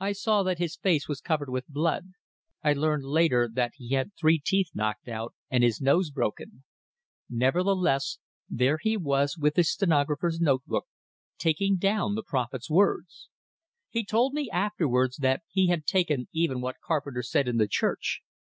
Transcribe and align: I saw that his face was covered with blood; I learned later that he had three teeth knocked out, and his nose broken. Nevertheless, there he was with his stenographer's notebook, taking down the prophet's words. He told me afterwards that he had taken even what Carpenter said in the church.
I 0.00 0.12
saw 0.12 0.42
that 0.44 0.56
his 0.58 0.76
face 0.76 1.06
was 1.08 1.20
covered 1.20 1.50
with 1.50 1.68
blood; 1.68 2.12
I 2.64 2.72
learned 2.72 3.04
later 3.04 3.50
that 3.52 3.72
he 3.76 3.90
had 3.90 4.12
three 4.18 4.40
teeth 4.42 4.70
knocked 4.72 5.08
out, 5.08 5.34
and 5.50 5.62
his 5.62 5.78
nose 5.78 6.10
broken. 6.10 6.64
Nevertheless, 7.28 8.16
there 8.48 8.78
he 8.80 8.96
was 8.96 9.36
with 9.36 9.56
his 9.56 9.70
stenographer's 9.70 10.40
notebook, 10.40 10.86
taking 11.36 11.76
down 11.76 12.14
the 12.14 12.22
prophet's 12.26 12.70
words. 12.70 13.28
He 13.90 14.06
told 14.06 14.32
me 14.32 14.48
afterwards 14.48 15.18
that 15.18 15.42
he 15.50 15.66
had 15.68 15.84
taken 15.84 16.28
even 16.32 16.62
what 16.62 16.76
Carpenter 16.82 17.22
said 17.22 17.46
in 17.46 17.58
the 17.58 17.68
church. 17.68 18.22